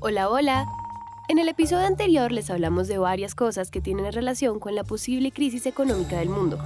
Hola, 0.00 0.28
hola. 0.28 0.64
En 1.26 1.40
el 1.40 1.48
episodio 1.48 1.84
anterior 1.84 2.30
les 2.30 2.50
hablamos 2.50 2.86
de 2.86 2.98
varias 2.98 3.34
cosas 3.34 3.72
que 3.72 3.80
tienen 3.80 4.12
relación 4.12 4.60
con 4.60 4.76
la 4.76 4.84
posible 4.84 5.32
crisis 5.32 5.66
económica 5.66 6.20
del 6.20 6.28
mundo. 6.28 6.56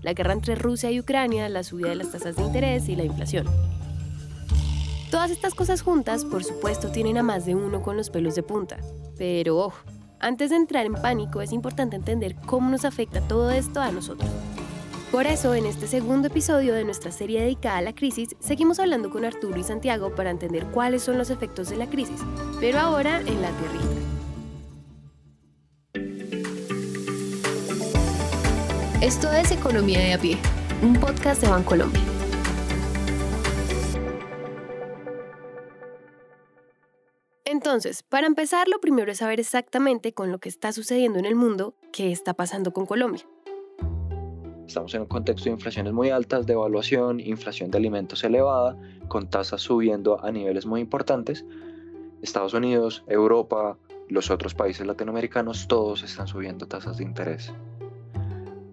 La 0.00 0.14
guerra 0.14 0.32
entre 0.32 0.54
Rusia 0.54 0.90
y 0.90 0.98
Ucrania, 0.98 1.46
la 1.50 1.62
subida 1.62 1.90
de 1.90 1.96
las 1.96 2.12
tasas 2.12 2.34
de 2.36 2.42
interés 2.42 2.88
y 2.88 2.96
la 2.96 3.04
inflación. 3.04 3.46
Todas 5.10 5.30
estas 5.30 5.54
cosas 5.54 5.82
juntas, 5.82 6.24
por 6.24 6.42
supuesto, 6.42 6.90
tienen 6.90 7.18
a 7.18 7.22
más 7.22 7.44
de 7.44 7.54
uno 7.54 7.82
con 7.82 7.98
los 7.98 8.08
pelos 8.08 8.34
de 8.34 8.42
punta. 8.42 8.78
Pero 9.18 9.58
ojo, 9.58 9.84
antes 10.18 10.48
de 10.48 10.56
entrar 10.56 10.86
en 10.86 10.94
pánico 10.94 11.42
es 11.42 11.52
importante 11.52 11.96
entender 11.96 12.34
cómo 12.46 12.70
nos 12.70 12.86
afecta 12.86 13.20
todo 13.28 13.50
esto 13.50 13.82
a 13.82 13.92
nosotros. 13.92 14.30
Por 15.12 15.26
eso, 15.26 15.54
en 15.54 15.66
este 15.66 15.86
segundo 15.86 16.26
episodio 16.26 16.74
de 16.74 16.84
nuestra 16.84 17.12
serie 17.12 17.40
dedicada 17.40 17.78
a 17.78 17.82
la 17.82 17.94
crisis, 17.94 18.34
seguimos 18.40 18.80
hablando 18.80 19.08
con 19.08 19.24
Arturo 19.24 19.56
y 19.56 19.62
Santiago 19.62 20.14
para 20.16 20.30
entender 20.30 20.66
cuáles 20.66 21.02
son 21.02 21.16
los 21.16 21.30
efectos 21.30 21.68
de 21.68 21.76
la 21.76 21.88
crisis, 21.88 22.20
pero 22.58 22.80
ahora 22.80 23.20
en 23.20 23.40
la 23.40 23.50
tierrita. 23.52 23.86
Esto 29.00 29.30
es 29.30 29.52
Economía 29.52 30.00
de 30.00 30.14
a 30.14 30.18
pie, 30.18 30.38
un 30.82 30.94
podcast 30.94 31.40
de 31.40 31.48
Bancolombia. 31.50 32.02
Entonces, 37.44 38.02
para 38.02 38.26
empezar, 38.26 38.66
lo 38.66 38.80
primero 38.80 39.12
es 39.12 39.18
saber 39.18 39.38
exactamente 39.38 40.12
con 40.12 40.32
lo 40.32 40.40
que 40.40 40.48
está 40.48 40.72
sucediendo 40.72 41.20
en 41.20 41.26
el 41.26 41.36
mundo, 41.36 41.76
qué 41.92 42.10
está 42.10 42.34
pasando 42.34 42.72
con 42.72 42.86
Colombia. 42.86 43.24
Estamos 44.66 44.92
en 44.94 45.02
un 45.02 45.06
contexto 45.06 45.44
de 45.44 45.50
inflaciones 45.50 45.92
muy 45.92 46.10
altas, 46.10 46.44
devaluación, 46.44 47.20
inflación 47.20 47.70
de 47.70 47.78
alimentos 47.78 48.24
elevada, 48.24 48.76
con 49.08 49.30
tasas 49.30 49.60
subiendo 49.60 50.22
a 50.24 50.32
niveles 50.32 50.66
muy 50.66 50.80
importantes. 50.80 51.44
Estados 52.20 52.52
Unidos, 52.52 53.04
Europa, 53.06 53.78
los 54.08 54.30
otros 54.30 54.54
países 54.54 54.86
latinoamericanos, 54.86 55.68
todos 55.68 56.02
están 56.02 56.26
subiendo 56.26 56.66
tasas 56.66 56.96
de 56.98 57.04
interés. 57.04 57.52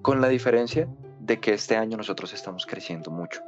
Con 0.02 0.20
la 0.20 0.30
diferencia 0.30 0.88
de 1.20 1.40
que 1.40 1.54
este 1.54 1.78
año 1.78 1.96
nosotros 1.96 2.34
estamos 2.34 2.66
creciendo 2.66 3.12
mucho. 3.12 3.42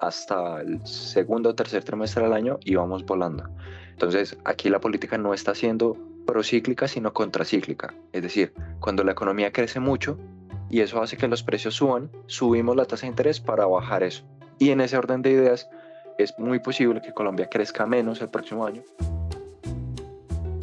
Hasta 0.00 0.60
el 0.60 0.86
segundo 0.86 1.50
o 1.50 1.54
tercer 1.54 1.82
trimestre 1.82 2.22
del 2.22 2.32
año 2.32 2.58
íbamos 2.64 3.04
volando. 3.04 3.44
Entonces, 3.90 4.38
aquí 4.44 4.70
la 4.70 4.80
política 4.80 5.18
no 5.18 5.34
está 5.34 5.54
siendo 5.54 5.96
procíclica, 6.24 6.86
sino 6.86 7.12
contracíclica. 7.12 7.92
Es 8.12 8.22
decir, 8.22 8.52
cuando 8.78 9.02
la 9.02 9.12
economía 9.12 9.52
crece 9.52 9.80
mucho, 9.80 10.16
y 10.70 10.80
eso 10.80 11.02
hace 11.02 11.16
que 11.16 11.28
los 11.28 11.42
precios 11.42 11.74
suban, 11.74 12.10
subimos 12.26 12.76
la 12.76 12.84
tasa 12.84 13.02
de 13.02 13.08
interés 13.08 13.40
para 13.40 13.66
bajar 13.66 14.02
eso. 14.02 14.22
Y 14.58 14.70
en 14.70 14.80
ese 14.80 14.96
orden 14.96 15.22
de 15.22 15.30
ideas 15.30 15.68
es 16.18 16.34
muy 16.38 16.58
posible 16.58 17.00
que 17.00 17.12
Colombia 17.12 17.48
crezca 17.48 17.86
menos 17.86 18.20
el 18.20 18.28
próximo 18.28 18.66
año. 18.66 18.82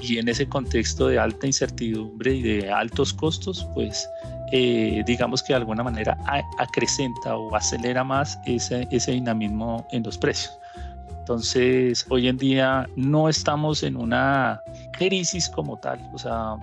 Y 0.01 0.19
en 0.19 0.27
ese 0.27 0.47
contexto 0.47 1.07
de 1.07 1.17
alta 1.17 1.47
incertidumbre 1.47 2.35
y 2.35 2.41
de 2.43 2.71
altos 2.71 3.13
costos, 3.13 3.67
pues 3.73 4.07
eh, 4.51 5.03
digamos 5.07 5.41
que 5.41 5.53
de 5.53 5.57
alguna 5.57 5.83
manera 5.83 6.17
acrecenta 6.59 7.35
o 7.35 7.55
acelera 7.55 8.03
más 8.03 8.37
ese, 8.45 8.87
ese 8.91 9.13
dinamismo 9.13 9.87
en 9.91 10.03
los 10.03 10.17
precios. 10.17 10.55
Entonces, 11.19 12.05
hoy 12.09 12.27
en 12.27 12.37
día 12.37 12.87
no 12.95 13.27
estamos 13.27 13.81
en 13.81 13.97
una 13.97 14.61
crisis 14.95 15.49
como 15.49 15.75
tal, 15.77 15.99
o 16.13 16.19
sea, 16.19 16.55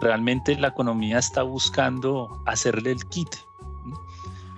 realmente 0.00 0.56
la 0.56 0.68
economía 0.68 1.18
está 1.18 1.42
buscando 1.42 2.40
hacerle 2.46 2.92
el 2.92 3.04
quite. 3.06 3.38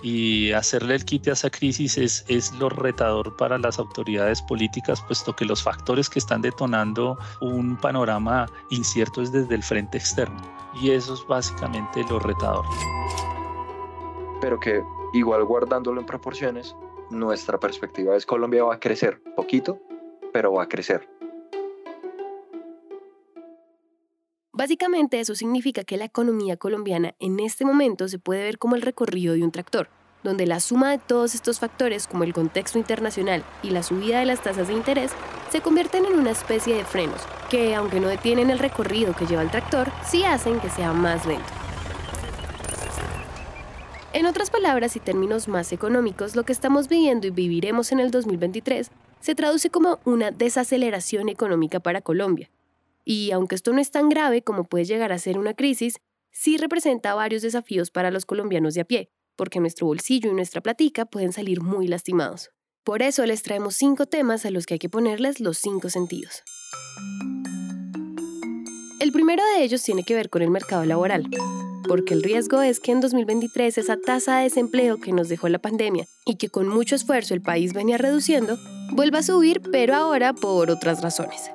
Y 0.00 0.52
hacerle 0.52 0.94
el 0.94 1.04
quite 1.04 1.30
a 1.30 1.32
esa 1.32 1.50
crisis 1.50 1.98
es, 1.98 2.24
es 2.28 2.52
lo 2.54 2.68
retador 2.68 3.34
para 3.36 3.58
las 3.58 3.80
autoridades 3.80 4.40
políticas, 4.42 5.00
puesto 5.02 5.34
que 5.34 5.44
los 5.44 5.62
factores 5.62 6.08
que 6.08 6.20
están 6.20 6.40
detonando 6.40 7.18
un 7.40 7.76
panorama 7.76 8.46
incierto 8.70 9.22
es 9.22 9.32
desde 9.32 9.56
el 9.56 9.62
frente 9.62 9.98
externo. 9.98 10.40
Y 10.80 10.90
eso 10.90 11.14
es 11.14 11.26
básicamente 11.26 12.04
lo 12.08 12.20
retador. 12.20 12.64
Pero 14.40 14.60
que 14.60 14.84
igual 15.14 15.44
guardándolo 15.44 16.00
en 16.00 16.06
proporciones, 16.06 16.76
nuestra 17.10 17.58
perspectiva 17.58 18.14
es 18.14 18.24
Colombia 18.24 18.64
va 18.64 18.74
a 18.74 18.80
crecer 18.80 19.20
poquito, 19.34 19.78
pero 20.32 20.52
va 20.52 20.64
a 20.64 20.68
crecer. 20.68 21.17
Básicamente 24.58 25.20
eso 25.20 25.36
significa 25.36 25.84
que 25.84 25.96
la 25.96 26.06
economía 26.06 26.56
colombiana 26.56 27.14
en 27.20 27.38
este 27.38 27.64
momento 27.64 28.08
se 28.08 28.18
puede 28.18 28.42
ver 28.42 28.58
como 28.58 28.74
el 28.74 28.82
recorrido 28.82 29.34
de 29.34 29.44
un 29.44 29.52
tractor, 29.52 29.88
donde 30.24 30.48
la 30.48 30.58
suma 30.58 30.90
de 30.90 30.98
todos 30.98 31.36
estos 31.36 31.60
factores 31.60 32.08
como 32.08 32.24
el 32.24 32.32
contexto 32.32 32.76
internacional 32.76 33.44
y 33.62 33.70
la 33.70 33.84
subida 33.84 34.18
de 34.18 34.26
las 34.26 34.42
tasas 34.42 34.66
de 34.66 34.74
interés 34.74 35.12
se 35.52 35.60
convierten 35.60 36.06
en 36.06 36.18
una 36.18 36.32
especie 36.32 36.74
de 36.74 36.84
frenos 36.84 37.20
que, 37.48 37.76
aunque 37.76 38.00
no 38.00 38.08
detienen 38.08 38.50
el 38.50 38.58
recorrido 38.58 39.14
que 39.14 39.26
lleva 39.26 39.42
el 39.42 39.50
tractor, 39.52 39.92
sí 40.04 40.24
hacen 40.24 40.58
que 40.58 40.70
sea 40.70 40.92
más 40.92 41.24
lento. 41.24 41.52
En 44.12 44.26
otras 44.26 44.50
palabras 44.50 44.96
y 44.96 44.98
términos 44.98 45.46
más 45.46 45.70
económicos, 45.72 46.34
lo 46.34 46.42
que 46.42 46.52
estamos 46.52 46.88
viviendo 46.88 47.28
y 47.28 47.30
viviremos 47.30 47.92
en 47.92 48.00
el 48.00 48.10
2023 48.10 48.90
se 49.20 49.34
traduce 49.36 49.70
como 49.70 50.00
una 50.04 50.32
desaceleración 50.32 51.28
económica 51.28 51.78
para 51.78 52.00
Colombia, 52.00 52.50
y 53.08 53.30
aunque 53.30 53.54
esto 53.54 53.72
no 53.72 53.80
es 53.80 53.90
tan 53.90 54.10
grave 54.10 54.42
como 54.42 54.64
puede 54.64 54.84
llegar 54.84 55.12
a 55.12 55.18
ser 55.18 55.38
una 55.38 55.54
crisis, 55.54 55.98
sí 56.30 56.58
representa 56.58 57.14
varios 57.14 57.40
desafíos 57.40 57.90
para 57.90 58.10
los 58.10 58.26
colombianos 58.26 58.74
de 58.74 58.82
a 58.82 58.84
pie, 58.84 59.08
porque 59.34 59.60
nuestro 59.60 59.86
bolsillo 59.86 60.30
y 60.30 60.34
nuestra 60.34 60.60
platica 60.60 61.06
pueden 61.06 61.32
salir 61.32 61.62
muy 61.62 61.88
lastimados. 61.88 62.50
Por 62.84 63.00
eso 63.00 63.24
les 63.24 63.42
traemos 63.42 63.76
cinco 63.76 64.04
temas 64.04 64.44
a 64.44 64.50
los 64.50 64.66
que 64.66 64.74
hay 64.74 64.78
que 64.78 64.90
ponerles 64.90 65.40
los 65.40 65.56
cinco 65.56 65.88
sentidos. 65.88 66.42
El 69.00 69.10
primero 69.10 69.42
de 69.54 69.64
ellos 69.64 69.82
tiene 69.82 70.04
que 70.04 70.14
ver 70.14 70.28
con 70.28 70.42
el 70.42 70.50
mercado 70.50 70.84
laboral, 70.84 71.30
porque 71.88 72.12
el 72.12 72.22
riesgo 72.22 72.60
es 72.60 72.78
que 72.78 72.92
en 72.92 73.00
2023 73.00 73.78
esa 73.78 73.96
tasa 73.96 74.36
de 74.36 74.44
desempleo 74.44 74.98
que 74.98 75.14
nos 75.14 75.30
dejó 75.30 75.48
la 75.48 75.60
pandemia 75.60 76.06
y 76.26 76.36
que 76.36 76.50
con 76.50 76.68
mucho 76.68 76.94
esfuerzo 76.94 77.32
el 77.32 77.40
país 77.40 77.72
venía 77.72 77.96
reduciendo, 77.96 78.58
vuelva 78.92 79.20
a 79.20 79.22
subir, 79.22 79.62
pero 79.72 79.94
ahora 79.94 80.34
por 80.34 80.70
otras 80.70 81.00
razones 81.00 81.50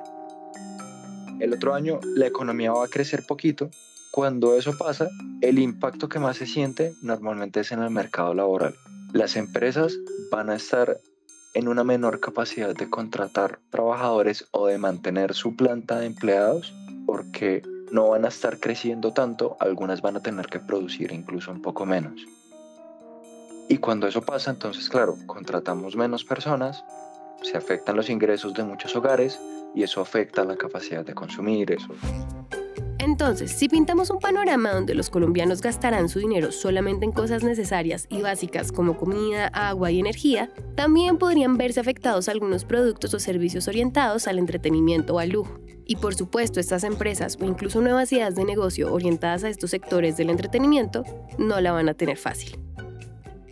el 1.44 1.52
otro 1.52 1.74
año 1.74 2.00
la 2.02 2.26
economía 2.26 2.72
va 2.72 2.86
a 2.86 2.88
crecer 2.88 3.24
poquito. 3.26 3.70
Cuando 4.10 4.56
eso 4.56 4.76
pasa, 4.78 5.08
el 5.42 5.58
impacto 5.58 6.08
que 6.08 6.18
más 6.18 6.38
se 6.38 6.46
siente 6.46 6.94
normalmente 7.02 7.60
es 7.60 7.72
en 7.72 7.82
el 7.82 7.90
mercado 7.90 8.32
laboral. 8.32 8.74
Las 9.12 9.36
empresas 9.36 9.94
van 10.30 10.50
a 10.50 10.56
estar 10.56 11.00
en 11.52 11.68
una 11.68 11.84
menor 11.84 12.20
capacidad 12.20 12.74
de 12.74 12.88
contratar 12.88 13.60
trabajadores 13.70 14.46
o 14.52 14.66
de 14.66 14.78
mantener 14.78 15.34
su 15.34 15.54
planta 15.54 15.98
de 15.98 16.06
empleados 16.06 16.74
porque 17.06 17.62
no 17.92 18.08
van 18.08 18.24
a 18.24 18.28
estar 18.28 18.58
creciendo 18.58 19.12
tanto, 19.12 19.56
algunas 19.60 20.00
van 20.00 20.16
a 20.16 20.22
tener 20.22 20.46
que 20.46 20.60
producir 20.60 21.12
incluso 21.12 21.52
un 21.52 21.60
poco 21.60 21.84
menos. 21.84 22.26
Y 23.68 23.78
cuando 23.78 24.06
eso 24.06 24.22
pasa, 24.22 24.50
entonces 24.50 24.88
claro, 24.88 25.16
contratamos 25.26 25.94
menos 25.94 26.24
personas, 26.24 26.84
se 27.42 27.56
afectan 27.56 27.96
los 27.96 28.08
ingresos 28.08 28.54
de 28.54 28.64
muchos 28.64 28.96
hogares 28.96 29.38
y 29.74 29.82
eso 29.82 30.00
afecta 30.00 30.44
la 30.44 30.56
capacidad 30.56 31.04
de 31.04 31.14
consumir 31.14 31.72
eso. 31.72 31.88
Entonces, 33.04 33.50
si 33.50 33.68
pintamos 33.68 34.08
un 34.08 34.18
panorama 34.18 34.72
donde 34.72 34.94
los 34.94 35.10
colombianos 35.10 35.60
gastarán 35.60 36.08
su 36.08 36.20
dinero 36.20 36.50
solamente 36.52 37.04
en 37.04 37.12
cosas 37.12 37.44
necesarias 37.44 38.06
y 38.08 38.22
básicas 38.22 38.72
como 38.72 38.96
comida, 38.96 39.48
agua 39.48 39.90
y 39.90 40.00
energía, 40.00 40.50
también 40.74 41.18
podrían 41.18 41.58
verse 41.58 41.80
afectados 41.80 42.30
algunos 42.30 42.64
productos 42.64 43.12
o 43.12 43.20
servicios 43.20 43.68
orientados 43.68 44.26
al 44.26 44.38
entretenimiento 44.38 45.16
o 45.16 45.18
al 45.18 45.28
lujo. 45.28 45.60
Y 45.84 45.96
por 45.96 46.14
supuesto, 46.14 46.60
estas 46.60 46.82
empresas 46.82 47.36
o 47.38 47.44
incluso 47.44 47.82
nuevas 47.82 48.10
ideas 48.10 48.36
de 48.36 48.44
negocio 48.44 48.90
orientadas 48.90 49.44
a 49.44 49.50
estos 49.50 49.70
sectores 49.70 50.16
del 50.16 50.30
entretenimiento 50.30 51.04
no 51.36 51.60
la 51.60 51.72
van 51.72 51.90
a 51.90 51.94
tener 51.94 52.16
fácil. 52.16 52.58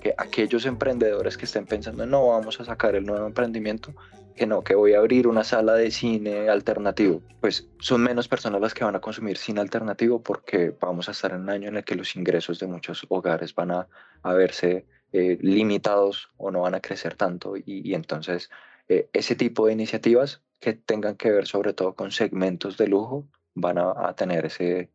Que 0.01 0.15
aquellos 0.17 0.65
emprendedores 0.65 1.37
que 1.37 1.45
estén 1.45 1.67
pensando, 1.67 2.07
no, 2.07 2.29
vamos 2.29 2.59
a 2.59 2.65
sacar 2.65 2.95
el 2.95 3.05
nuevo 3.05 3.27
emprendimiento, 3.27 3.93
que 4.35 4.47
no, 4.47 4.63
que 4.63 4.75
voy 4.75 4.95
a 4.95 4.99
abrir 4.99 5.27
una 5.27 5.45
sala 5.45 5.75
de 5.75 5.91
cine 5.91 6.49
alternativo, 6.49 7.23
pues 7.41 7.69
son 7.79 8.03
menos 8.03 8.29
personas 8.29 8.61
las 8.61 8.75
que 8.75 8.85
van 8.85 8.97
a 8.97 9.01
consumir 9.01 9.37
cine 9.37 9.61
alternativo 9.61 10.23
porque 10.23 10.75
vamos 10.81 11.09
a 11.09 11.13
estar 11.13 11.33
en 11.33 11.43
un 11.43 11.51
año 11.51 11.69
en 11.69 11.77
el 11.77 11.85
que 11.85 11.95
los 11.95 12.17
ingresos 12.17 12.59
de 12.59 12.67
muchos 12.67 13.05
hogares 13.09 13.55
van 13.55 13.71
a, 13.71 13.89
verse 14.25 14.87
eh, 15.13 15.39
limitados 15.41 16.31
o 16.37 16.51
no 16.51 16.63
van 16.63 16.75
a 16.75 16.81
crecer 16.81 17.17
tanto. 17.17 17.55
Y, 17.57 17.95
entonces 17.95 18.51
eh, 18.89 19.09
ese 19.13 19.35
tipo 19.37 19.67
de 19.67 19.73
iniciativas 19.73 20.43
que 20.61 20.75
tengan 20.75 21.17
que 21.17 21.31
ver 21.31 21.47
sobre 21.47 21.73
todo 21.75 21.95
con 21.95 22.13
segmentos 22.13 22.77
de 22.77 22.89
lujo 22.89 23.29
van 23.55 23.79
a, 23.79 24.15
tener 24.15 24.47
ese, 24.47 24.91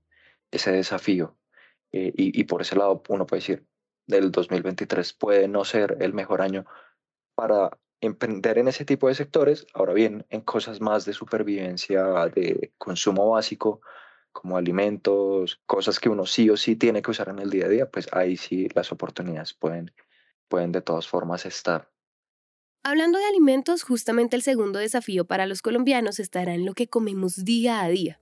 ese 0.52 0.72
desafío. 0.72 1.38
Eh, 1.92 2.12
y, 2.16 2.40
y 2.40 2.44
por 2.46 2.62
ese 2.62 2.76
lado 2.76 3.04
uno 3.10 3.26
puede 3.26 3.42
decir 3.42 3.66
del 4.08 4.32
2023 4.32 5.14
puede 5.14 5.48
no 5.48 5.66
ser 5.66 5.98
el 6.00 6.14
mejor 6.14 6.42
año 6.42 6.66
para 7.36 7.78
emprender 8.02 8.58
en 8.58 8.68
ese 8.68 8.86
tipo 8.86 9.08
de 9.08 9.16
sectores, 9.16 9.66
ahora 9.74 9.94
bien, 9.94 10.26
en 10.30 10.42
cosas 10.42 10.82
más 10.82 11.06
de 11.06 11.14
supervivencia, 11.14 12.04
de 12.28 12.74
consumo 12.78 13.32
básico, 13.32 13.82
como 14.32 14.58
alimentos, 14.58 15.62
cosas 15.66 16.00
que 16.00 16.10
uno 16.10 16.26
sí 16.26 16.50
o 16.50 16.58
sí 16.58 16.76
tiene 16.76 17.02
que 17.02 17.12
usar 17.12 17.30
en 17.30 17.40
el 17.40 17.50
día 17.50 17.66
a 17.66 17.70
día, 17.70 17.90
pues 17.90 18.08
ahí 18.14 18.38
sí 18.38 18.68
las 18.76 18.92
oportunidades 18.92 19.54
pueden, 19.54 19.92
pueden 20.48 20.72
de 20.72 20.82
todas 20.82 21.08
formas 21.08 21.46
estar. 21.46 21.90
Hablando 22.84 23.18
de 23.18 23.26
alimentos, 23.26 23.84
justamente 23.84 24.36
el 24.36 24.44
segundo 24.44 24.80
desafío 24.80 25.26
para 25.26 25.46
los 25.46 25.62
colombianos 25.62 26.20
estará 26.20 26.54
en 26.54 26.66
lo 26.66 26.74
que 26.74 26.88
comemos 26.88 27.44
día 27.44 27.82
a 27.82 27.90
día. 27.90 28.22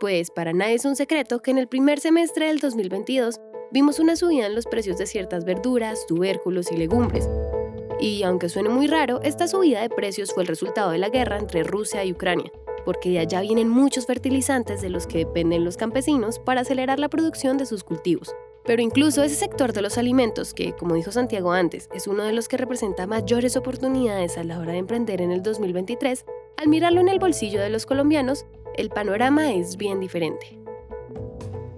Pues 0.00 0.30
para 0.30 0.52
nadie 0.52 0.74
es 0.74 0.84
un 0.84 0.96
secreto 0.96 1.40
que 1.40 1.52
en 1.52 1.58
el 1.58 1.68
primer 1.68 2.00
semestre 2.00 2.48
del 2.48 2.58
2022 2.58 3.40
vimos 3.70 4.00
una 4.00 4.16
subida 4.16 4.46
en 4.46 4.54
los 4.54 4.66
precios 4.66 4.98
de 4.98 5.06
ciertas 5.06 5.44
verduras, 5.44 6.04
tubérculos 6.06 6.70
y 6.72 6.76
legumbres. 6.76 7.28
Y 8.00 8.22
aunque 8.22 8.48
suene 8.48 8.68
muy 8.68 8.86
raro, 8.86 9.20
esta 9.22 9.48
subida 9.48 9.80
de 9.80 9.88
precios 9.88 10.32
fue 10.32 10.42
el 10.42 10.48
resultado 10.48 10.90
de 10.90 10.98
la 10.98 11.08
guerra 11.08 11.38
entre 11.38 11.62
Rusia 11.62 12.04
y 12.04 12.12
Ucrania, 12.12 12.50
porque 12.84 13.10
de 13.10 13.20
allá 13.20 13.40
vienen 13.40 13.68
muchos 13.68 14.06
fertilizantes 14.06 14.82
de 14.82 14.90
los 14.90 15.06
que 15.06 15.18
dependen 15.18 15.64
los 15.64 15.76
campesinos 15.76 16.38
para 16.38 16.62
acelerar 16.62 16.98
la 16.98 17.08
producción 17.08 17.56
de 17.56 17.66
sus 17.66 17.84
cultivos. 17.84 18.34
Pero 18.64 18.80
incluso 18.80 19.22
ese 19.22 19.34
sector 19.34 19.72
de 19.72 19.82
los 19.82 19.98
alimentos, 19.98 20.54
que 20.54 20.72
como 20.72 20.94
dijo 20.94 21.12
Santiago 21.12 21.52
antes, 21.52 21.88
es 21.94 22.06
uno 22.06 22.24
de 22.24 22.32
los 22.32 22.48
que 22.48 22.56
representa 22.56 23.06
mayores 23.06 23.56
oportunidades 23.56 24.38
a 24.38 24.44
la 24.44 24.58
hora 24.58 24.72
de 24.72 24.78
emprender 24.78 25.20
en 25.20 25.30
el 25.30 25.42
2023, 25.42 26.24
al 26.56 26.68
mirarlo 26.68 27.00
en 27.00 27.08
el 27.08 27.18
bolsillo 27.18 27.60
de 27.60 27.68
los 27.68 27.84
colombianos, 27.84 28.46
el 28.76 28.88
panorama 28.88 29.52
es 29.52 29.76
bien 29.76 30.00
diferente. 30.00 30.58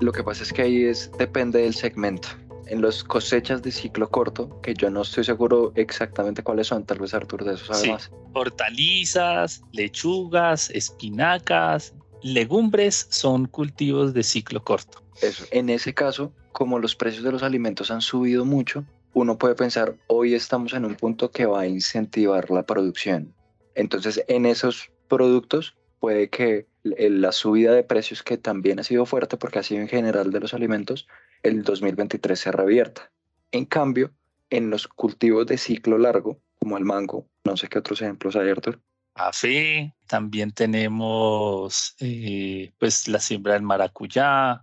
Lo 0.01 0.13
que 0.13 0.23
pasa 0.23 0.45
es 0.45 0.53
que 0.53 0.63
ahí 0.63 0.85
es, 0.85 1.11
depende 1.19 1.61
del 1.61 1.75
segmento. 1.75 2.29
En 2.67 2.83
las 2.83 3.05
cosechas 3.05 3.63
de 3.63 3.71
ciclo 3.71 4.09
corto, 4.09 4.61
que 4.61 4.75
yo 4.75 4.91
no 4.91 5.03
estoy 5.03 5.25
seguro 5.25 5.73
exactamente 5.77 6.43
cuáles 6.43 6.67
son, 6.67 6.85
tal 6.85 6.99
vez 6.99 7.15
Arturo 7.15 7.45
de 7.45 7.55
eso 7.55 7.73
sabe 7.73 7.93
más. 7.93 8.11
Hortalizas, 8.33 9.63
lechugas, 9.73 10.71
espinacas, 10.71 11.95
legumbres 12.23 13.07
son 13.11 13.47
cultivos 13.47 14.15
de 14.15 14.23
ciclo 14.23 14.63
corto. 14.65 15.03
Eso. 15.23 15.45
En 15.51 15.71
ese 15.71 15.95
caso, 15.95 16.33
como 16.53 16.79
los 16.79 16.97
precios 16.97 17.23
de 17.23 17.33
los 17.33 17.43
alimentos 17.43 17.91
han 17.91 18.01
subido 18.01 18.45
mucho, 18.45 18.85
uno 19.15 19.39
puede 19.39 19.55
pensar, 19.55 19.97
hoy 20.09 20.35
estamos 20.35 20.75
en 20.75 20.85
un 20.85 20.95
punto 20.95 21.31
que 21.31 21.47
va 21.47 21.61
a 21.61 21.67
incentivar 21.67 22.51
la 22.51 22.65
producción. 22.65 23.35
Entonces, 23.75 24.23
en 24.29 24.45
esos 24.45 24.91
productos 25.09 25.77
puede 26.01 26.29
que 26.29 26.67
la 26.83 27.33
subida 27.33 27.73
de 27.73 27.83
precios 27.83 28.23
que 28.23 28.37
también 28.37 28.79
ha 28.79 28.85
sido 28.85 29.07
fuerte 29.07 29.37
porque 29.37 29.59
ha 29.59 29.63
sido 29.63 29.81
en 29.81 29.89
general 29.89 30.31
de 30.31 30.41
los 30.41 30.55
alimentos, 30.55 31.07
el 31.43 31.63
2023 31.63 32.39
se 32.39 32.53
revierta. 32.53 33.13
En 33.53 33.65
cambio, 33.65 34.13
en 34.51 34.71
los 34.71 34.89
cultivos 34.89 35.47
de 35.47 35.59
ciclo 35.59 35.99
largo, 35.99 36.41
como 36.59 36.79
el 36.79 36.85
mango, 36.85 37.29
no 37.45 37.57
sé 37.57 37.69
qué 37.69 37.79
otros 37.79 38.03
ejemplos 38.03 38.37
hay, 38.37 38.51
Arthur. 38.51 38.81
Café, 39.15 39.95
también 40.07 40.53
tenemos 40.53 41.97
eh, 42.01 42.73
pues 42.79 43.09
la 43.09 43.19
siembra 43.19 43.55
del 43.55 43.63
maracuyá, 43.63 44.63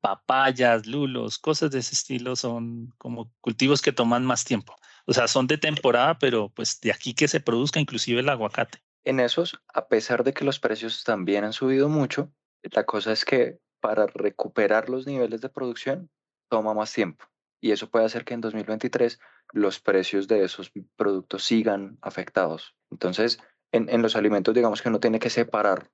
papayas, 0.00 0.86
lulos, 0.86 1.38
cosas 1.38 1.70
de 1.70 1.78
ese 1.78 1.94
estilo 1.94 2.34
son 2.36 2.92
como 2.98 3.32
cultivos 3.40 3.80
que 3.80 3.92
toman 3.92 4.24
más 4.24 4.44
tiempo. 4.44 4.74
O 5.06 5.12
sea, 5.12 5.28
son 5.28 5.46
de 5.46 5.58
temporada, 5.58 6.18
pero 6.18 6.50
pues 6.50 6.80
de 6.80 6.92
aquí 6.92 7.14
que 7.14 7.28
se 7.28 7.40
produzca 7.40 7.80
inclusive 7.80 8.20
el 8.20 8.28
aguacate. 8.28 8.78
En 9.04 9.20
esos, 9.20 9.60
a 9.72 9.86
pesar 9.86 10.24
de 10.24 10.32
que 10.32 10.44
los 10.44 10.58
precios 10.58 11.04
también 11.04 11.44
han 11.44 11.52
subido 11.52 11.88
mucho, 11.88 12.32
la 12.62 12.84
cosa 12.84 13.12
es 13.12 13.24
que 13.24 13.58
para 13.84 14.06
recuperar 14.06 14.88
los 14.88 15.06
niveles 15.06 15.42
de 15.42 15.50
producción 15.50 16.08
toma 16.48 16.72
más 16.72 16.90
tiempo. 16.90 17.26
Y 17.60 17.70
eso 17.70 17.90
puede 17.90 18.06
hacer 18.06 18.24
que 18.24 18.32
en 18.32 18.40
2023 18.40 19.20
los 19.52 19.78
precios 19.78 20.26
de 20.26 20.42
esos 20.42 20.72
productos 20.96 21.44
sigan 21.44 21.98
afectados. 22.00 22.74
Entonces, 22.90 23.40
en, 23.72 24.00
los 24.00 24.16
alimentos, 24.16 24.54
digamos 24.54 24.80
que 24.80 24.88
uno 24.88 25.00
tiene 25.00 25.18
que 25.18 25.28
separar 25.28 25.90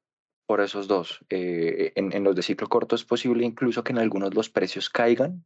por 0.46 0.60
esos 0.60 0.86
dos. 0.86 1.24
Eh, 1.30 1.90
en, 1.96 2.22
los 2.22 2.36
de 2.36 2.42
ciclo 2.42 2.68
corto 2.68 2.94
es 2.94 3.04
posible 3.04 3.44
incluso 3.44 3.82
que 3.82 3.90
en 3.90 3.98
algunos 3.98 4.36
los 4.36 4.50
precios 4.50 4.88
caigan, 4.88 5.44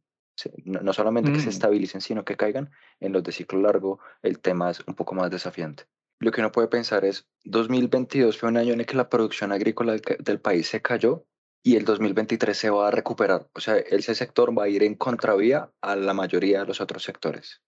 no, 0.65 0.93
solamente 0.93 1.31
que 1.31 1.39
se 1.39 1.47
mm. 1.47 1.49
estabilicen, 1.49 2.01
sino 2.01 2.25
que 2.25 2.37
caigan. 2.37 2.69
En 2.99 3.11
los 3.11 3.23
de 3.23 3.31
ciclo 3.31 3.59
largo 3.59 4.01
el 4.21 4.37
tema 4.37 4.69
es 4.69 4.83
un 4.85 4.93
poco 4.93 5.15
más 5.15 5.31
desafiante 5.31 5.85
lo 6.19 6.31
que 6.31 6.41
uno 6.41 6.51
puede 6.51 6.67
pensar 6.67 7.05
es, 7.05 7.27
2022 7.43 8.37
fue 8.37 8.49
un 8.49 8.57
año 8.57 8.73
en 8.73 8.79
el 8.79 8.85
que 8.85 8.95
la 8.95 9.09
producción 9.09 9.51
agrícola 9.51 9.97
del, 10.19 10.39
país 10.39 10.67
se 10.67 10.81
cayó 10.81 11.25
y 11.65 11.75
el 11.77 11.83
2023 11.83 12.55
se 12.55 12.69
va 12.69 12.87
a 12.87 12.91
recuperar. 12.91 13.49
O 13.55 13.59
sea, 13.59 13.77
ese 13.77 14.13
sector 14.13 14.55
va 14.57 14.65
a 14.65 14.69
ir 14.69 14.83
en 14.83 14.93
contravía 14.93 15.71
a 15.81 15.95
la 15.95 16.13
mayoría 16.13 16.59
de 16.59 16.67
los 16.67 16.79
otros 16.79 17.03
sectores. 17.03 17.63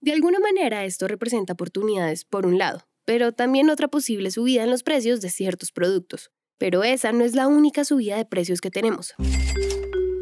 De 0.00 0.12
alguna 0.12 0.38
manera 0.38 0.84
esto 0.84 1.08
representa 1.08 1.54
oportunidades 1.54 2.24
por 2.24 2.46
un 2.46 2.56
lado, 2.56 2.86
pero 3.04 3.32
también 3.32 3.68
otra 3.68 3.88
posible 3.88 4.30
subida 4.30 4.62
en 4.62 4.70
los 4.70 4.84
precios 4.84 5.20
de 5.20 5.30
ciertos 5.30 5.72
productos. 5.72 6.30
Pero 6.56 6.84
esa 6.84 7.10
no 7.10 7.24
es 7.24 7.34
la 7.34 7.48
única 7.48 7.84
subida 7.84 8.16
de 8.16 8.26
precios 8.26 8.60
que 8.60 8.70
tenemos. 8.70 9.14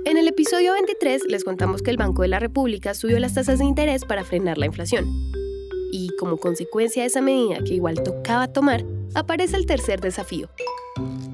En 0.06 0.16
el 0.16 0.26
episodio 0.26 0.72
23 0.72 1.24
les 1.28 1.44
contamos 1.44 1.82
que 1.82 1.90
el 1.90 1.98
Banco 1.98 2.22
de 2.22 2.28
la 2.28 2.38
República 2.38 2.94
subió 2.94 3.18
las 3.18 3.34
tasas 3.34 3.58
de 3.58 3.66
interés 3.66 4.06
para 4.06 4.24
frenar 4.24 4.56
la 4.56 4.66
inflación 4.66 5.04
y 5.92 6.08
como 6.16 6.38
consecuencia 6.38 7.02
de 7.02 7.08
esa 7.08 7.20
medida 7.20 7.58
que 7.62 7.74
igual 7.74 8.02
tocaba 8.02 8.48
tomar, 8.48 8.82
aparece 9.14 9.56
el 9.56 9.66
tercer 9.66 10.00
desafío. 10.00 10.48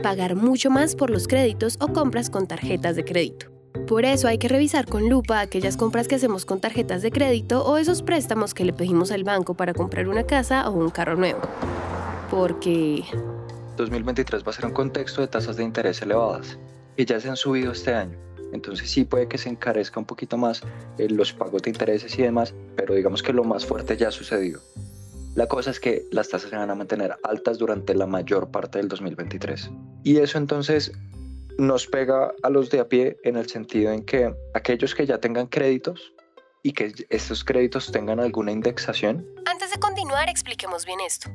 Pagar 0.02 0.36
mucho 0.36 0.70
más 0.70 0.94
por 0.94 1.10
los 1.10 1.26
créditos 1.26 1.76
o 1.80 1.88
compras 1.88 2.30
con 2.30 2.46
tarjetas 2.46 2.94
de 2.94 3.04
crédito. 3.04 3.46
Por 3.88 4.04
eso 4.04 4.28
hay 4.28 4.38
que 4.38 4.46
revisar 4.46 4.86
con 4.86 5.08
lupa 5.08 5.40
aquellas 5.40 5.76
compras 5.76 6.06
que 6.06 6.14
hacemos 6.14 6.44
con 6.44 6.60
tarjetas 6.60 7.02
de 7.02 7.10
crédito 7.10 7.64
o 7.64 7.78
esos 7.78 8.02
préstamos 8.02 8.54
que 8.54 8.64
le 8.64 8.72
pedimos 8.72 9.10
al 9.10 9.24
banco 9.24 9.54
para 9.54 9.74
comprar 9.74 10.06
una 10.06 10.22
casa 10.22 10.68
o 10.68 10.72
un 10.72 10.90
carro 10.90 11.16
nuevo. 11.16 11.40
Porque... 12.30 13.02
2023 13.76 14.44
va 14.44 14.50
a 14.50 14.52
ser 14.52 14.66
un 14.66 14.72
contexto 14.72 15.20
de 15.20 15.26
tasas 15.26 15.56
de 15.56 15.64
interés 15.64 16.00
elevadas 16.00 16.58
y 16.96 17.04
ya 17.04 17.18
se 17.18 17.28
han 17.28 17.36
subido 17.36 17.72
este 17.72 17.92
año. 17.92 18.16
Entonces 18.52 18.88
sí 18.88 19.04
puede 19.04 19.26
que 19.26 19.36
se 19.36 19.48
encarezca 19.48 19.98
un 19.98 20.06
poquito 20.06 20.36
más 20.36 20.62
eh, 20.98 21.08
los 21.10 21.32
pagos 21.32 21.62
de 21.62 21.70
intereses 21.70 22.16
y 22.16 22.22
demás, 22.22 22.54
pero 22.76 22.94
digamos 22.94 23.20
que 23.20 23.32
lo 23.32 23.42
más 23.42 23.66
fuerte 23.66 23.96
ya 23.96 24.08
ha 24.08 24.12
sucedido. 24.12 24.60
La 25.38 25.46
cosa 25.46 25.70
es 25.70 25.78
que 25.78 26.04
las 26.10 26.28
tasas 26.28 26.50
se 26.50 26.56
van 26.56 26.68
a 26.68 26.74
mantener 26.74 27.14
altas 27.22 27.58
durante 27.58 27.94
la 27.94 28.08
mayor 28.08 28.50
parte 28.50 28.78
del 28.78 28.88
2023. 28.88 29.70
Y 30.02 30.16
eso 30.16 30.36
entonces 30.36 30.90
nos 31.58 31.86
pega 31.86 32.32
a 32.42 32.50
los 32.50 32.70
de 32.70 32.80
a 32.80 32.88
pie 32.88 33.18
en 33.22 33.36
el 33.36 33.48
sentido 33.48 33.92
en 33.92 34.04
que 34.04 34.34
aquellos 34.52 34.96
que 34.96 35.06
ya 35.06 35.18
tengan 35.18 35.46
créditos 35.46 36.12
y 36.64 36.72
que 36.72 36.92
estos 37.10 37.44
créditos 37.44 37.92
tengan 37.92 38.18
alguna 38.18 38.50
indexación. 38.50 39.24
Antes 39.46 39.70
de 39.70 39.78
continuar, 39.78 40.28
expliquemos 40.28 40.84
bien 40.84 40.98
esto. 41.06 41.30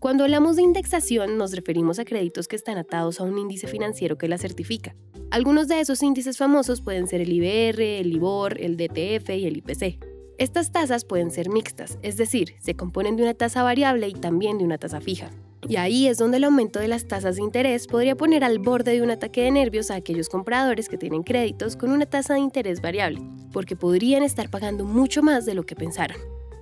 Cuando 0.00 0.24
hablamos 0.24 0.56
de 0.56 0.62
indexación 0.62 1.38
nos 1.38 1.52
referimos 1.52 2.00
a 2.00 2.04
créditos 2.04 2.48
que 2.48 2.56
están 2.56 2.76
atados 2.76 3.20
a 3.20 3.22
un 3.22 3.38
índice 3.38 3.68
financiero 3.68 4.18
que 4.18 4.26
la 4.26 4.36
certifica. 4.36 4.96
Algunos 5.30 5.68
de 5.68 5.78
esos 5.78 6.02
índices 6.02 6.38
famosos 6.38 6.80
pueden 6.80 7.06
ser 7.06 7.20
el 7.20 7.32
IBR, 7.32 8.00
el 8.00 8.12
IBOR, 8.16 8.60
el 8.60 8.76
DTF 8.76 9.30
y 9.30 9.46
el 9.46 9.58
IPC. 9.58 10.09
Estas 10.40 10.72
tasas 10.72 11.04
pueden 11.04 11.30
ser 11.30 11.50
mixtas, 11.50 11.98
es 12.00 12.16
decir, 12.16 12.54
se 12.60 12.74
componen 12.74 13.14
de 13.14 13.24
una 13.24 13.34
tasa 13.34 13.62
variable 13.62 14.08
y 14.08 14.14
también 14.14 14.56
de 14.56 14.64
una 14.64 14.78
tasa 14.78 14.98
fija. 14.98 15.28
Y 15.68 15.76
ahí 15.76 16.08
es 16.08 16.16
donde 16.16 16.38
el 16.38 16.44
aumento 16.44 16.78
de 16.78 16.88
las 16.88 17.06
tasas 17.06 17.36
de 17.36 17.42
interés 17.42 17.86
podría 17.86 18.16
poner 18.16 18.42
al 18.42 18.58
borde 18.58 18.92
de 18.92 19.02
un 19.02 19.10
ataque 19.10 19.42
de 19.42 19.50
nervios 19.50 19.90
a 19.90 19.96
aquellos 19.96 20.30
compradores 20.30 20.88
que 20.88 20.96
tienen 20.96 21.24
créditos 21.24 21.76
con 21.76 21.92
una 21.92 22.06
tasa 22.06 22.32
de 22.32 22.40
interés 22.40 22.80
variable, 22.80 23.20
porque 23.52 23.76
podrían 23.76 24.22
estar 24.22 24.48
pagando 24.48 24.86
mucho 24.86 25.22
más 25.22 25.44
de 25.44 25.52
lo 25.52 25.64
que 25.64 25.76
pensaron. 25.76 26.16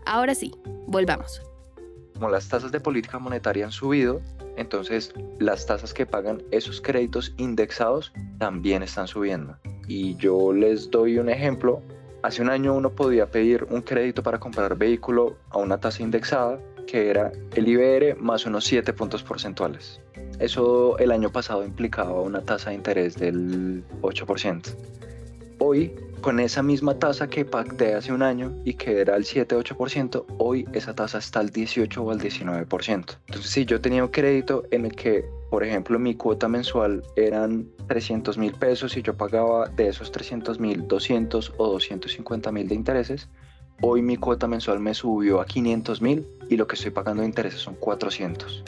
Ahora 0.05 0.35
sí, 0.35 0.51
volvamos 0.89 1.41
como 2.19 2.31
las 2.31 2.49
tasas 2.49 2.73
de 2.73 2.81
política 2.81 3.21
monetaria 3.21 3.67
han 3.67 3.71
subido, 3.71 4.21
entonces 4.57 5.15
las 5.39 5.67
tasas 5.67 5.95
que 5.95 6.05
pagan 6.05 6.43
esos 6.51 6.81
créditos 6.81 7.33
indexados 7.37 8.13
también 8.39 8.83
están 8.83 9.07
subiendo. 9.07 9.57
Y 9.87 10.17
yo 10.17 10.53
les 10.53 10.91
doy 10.91 11.19
un 11.19 11.29
ejemplo. 11.29 11.81
Hace 12.23 12.43
un 12.43 12.51
año 12.51 12.75
uno 12.75 12.91
podía 12.91 13.31
pedir 13.31 13.65
un 13.71 13.83
crédito 13.83 14.23
para 14.23 14.39
comprar 14.39 14.77
vehículo 14.77 15.37
a 15.51 15.59
una 15.59 15.79
tasa 15.79 16.03
indexada 16.03 16.59
que 16.87 17.11
era 17.11 17.31
el 17.55 17.69
IBR 17.69 18.17
más 18.19 18.47
unos 18.47 18.65
7 18.65 18.93
puntos 18.95 19.23
porcentuales. 19.23 20.01
Eso 20.41 20.99
el 20.99 21.13
año 21.13 21.31
pasado 21.31 21.65
implicaba 21.65 22.21
una 22.21 22.41
tasa 22.41 22.71
de 22.71 22.77
interés 22.77 23.17
del 23.17 23.85
8%. 24.01 24.75
Hoy 25.59 25.93
con 26.21 26.41
esa 26.41 26.63
misma 26.63 26.99
tasa 26.99 27.29
que 27.29 27.45
pacté 27.45 27.95
hace 27.95 28.13
un 28.13 28.23
año 28.23 28.55
y 28.65 28.75
que 28.75 29.01
era 29.01 29.17
el 29.17 29.25
7-8%, 29.25 30.25
hoy 30.39 30.67
esa 30.73 30.95
tasa 30.95 31.19
está 31.19 31.41
al 31.41 31.51
18 31.51 32.03
o 32.03 32.11
al 32.11 32.19
19%. 32.19 33.17
Entonces, 33.27 33.51
si 33.51 33.65
yo 33.65 33.81
tenía 33.81 34.03
un 34.03 34.11
crédito 34.11 34.65
en 34.71 34.87
el 34.87 34.93
que, 34.97 35.25
por 35.51 35.65
ejemplo, 35.65 35.99
mi 35.99 36.15
cuota 36.15 36.49
mensual 36.49 37.03
eran 37.17 37.69
300 37.87 38.37
mil 38.37 38.53
pesos 38.53 38.97
y 38.97 39.03
yo 39.03 39.15
pagaba 39.15 39.69
de 39.69 39.89
esos 39.89 40.13
300 40.13 40.61
mil 40.61 40.87
200 40.87 41.55
o 41.57 41.69
250 41.69 42.53
mil 42.53 42.69
de 42.69 42.75
intereses, 42.75 43.29
hoy 43.81 44.03
mi 44.03 44.17
cuota 44.17 44.47
mensual 44.47 44.81
me 44.81 44.93
subió 44.95 45.41
a 45.41 45.47
500 45.47 46.03
mil 46.03 46.27
y 46.49 46.57
lo 46.57 46.67
que 46.67 46.75
estoy 46.75 46.91
pagando 46.91 47.23
de 47.23 47.29
intereses 47.29 47.61
son 47.61 47.75
400. 47.75 48.65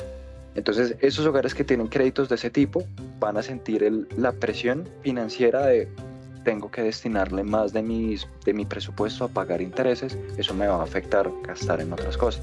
Entonces, 0.54 0.96
esos 1.00 1.26
hogares 1.26 1.54
que 1.54 1.64
tienen 1.64 1.86
créditos 1.86 2.28
de 2.28 2.34
ese 2.34 2.50
tipo 2.50 2.84
van 3.20 3.36
a 3.36 3.42
sentir 3.42 4.08
la 4.16 4.32
presión 4.32 4.88
financiera 5.02 5.66
de 5.66 5.88
tengo 6.44 6.70
que 6.70 6.82
destinarle 6.82 7.44
más 7.44 7.72
de, 7.72 7.82
mis, 7.82 8.26
de 8.44 8.54
mi 8.54 8.64
presupuesto 8.64 9.24
a 9.24 9.28
pagar 9.28 9.60
intereses, 9.60 10.16
eso 10.38 10.54
me 10.54 10.66
va 10.66 10.76
a 10.76 10.82
afectar 10.82 11.30
gastar 11.46 11.80
en 11.80 11.92
otras 11.92 12.16
cosas. 12.16 12.42